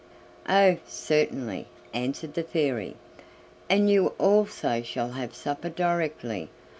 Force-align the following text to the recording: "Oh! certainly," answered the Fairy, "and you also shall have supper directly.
"Oh! 0.49 0.77
certainly," 0.87 1.67
answered 1.93 2.33
the 2.33 2.41
Fairy, 2.41 2.95
"and 3.69 3.87
you 3.87 4.13
also 4.17 4.81
shall 4.81 5.11
have 5.11 5.35
supper 5.35 5.69
directly. 5.69 6.49